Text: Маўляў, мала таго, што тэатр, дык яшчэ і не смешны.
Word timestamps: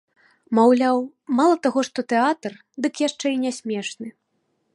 Маўляў, 0.59 0.97
мала 1.39 1.55
таго, 1.67 1.79
што 1.89 1.99
тэатр, 2.15 2.51
дык 2.87 2.93
яшчэ 3.07 3.27
і 3.37 3.43
не 3.45 3.51
смешны. 3.61 4.07